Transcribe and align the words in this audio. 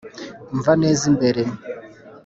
umva 0.53 0.71
neza 0.83 1.03
imbere. 1.11 1.41